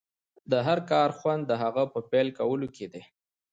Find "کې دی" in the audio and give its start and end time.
2.75-3.03